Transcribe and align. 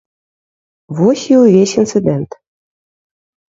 Вось 1.01 1.27
і 1.35 1.37
ўвесь 1.43 1.75
інцыдэнт. 1.83 2.31